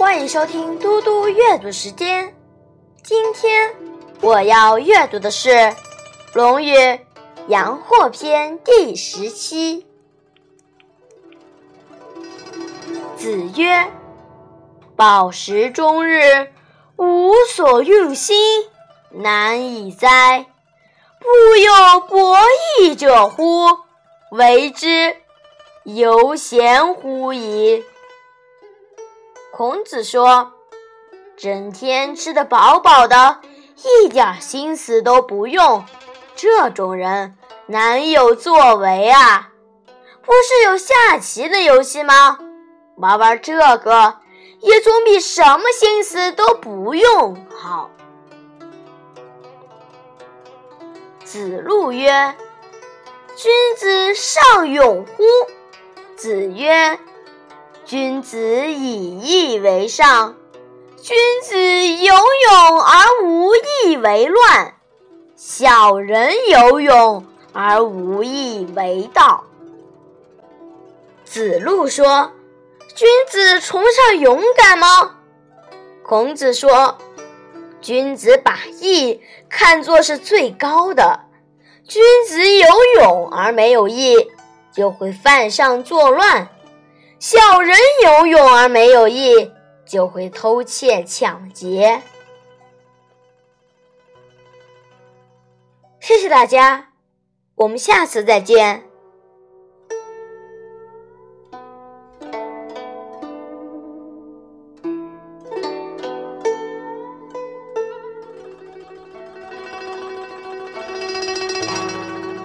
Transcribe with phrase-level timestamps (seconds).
[0.00, 2.34] 欢迎收听嘟嘟阅读时间。
[3.02, 3.70] 今天
[4.22, 5.50] 我要阅读的是
[6.32, 6.74] 《论语·
[7.48, 9.86] 阳货篇》第十七。
[13.18, 13.92] 子曰
[14.96, 16.50] ：“饱食终日，
[16.96, 18.34] 无所用心，
[19.10, 20.46] 难以哉！
[21.18, 22.38] 不有博
[22.80, 23.66] 弈者乎？
[24.30, 25.14] 为之，
[25.84, 27.84] 犹贤乎矣。”
[29.52, 30.52] 孔子说
[31.36, 33.40] ：“整天吃得饱饱的，
[33.82, 35.84] 一点心思都不用，
[36.36, 37.36] 这种人
[37.66, 39.50] 难有作为啊！
[40.22, 42.38] 不是有下棋的游戏吗？
[42.96, 44.18] 玩玩这个，
[44.60, 47.90] 也总比什么心思都不用好。”
[51.24, 52.34] 子路曰
[53.36, 55.22] ：“君子尚勇乎？”
[56.16, 56.98] 子曰。
[57.90, 60.36] 君子以义为上，
[61.02, 61.56] 君子
[61.88, 64.74] 有勇而无义为乱，
[65.34, 69.42] 小人有勇而无义为道。
[71.24, 72.30] 子路说
[72.94, 75.16] ：“君子崇尚勇敢吗？”
[76.06, 76.96] 孔子说
[77.82, 81.22] ：“君子把义看作是最高的，
[81.88, 82.68] 君子有
[83.00, 84.30] 勇而没有义，
[84.72, 86.46] 就会犯上作乱。”
[87.20, 89.52] 小人有勇而没有义，
[89.84, 92.00] 就会偷窃抢劫。
[96.00, 96.92] 谢谢大家，
[97.56, 98.89] 我们下次再见。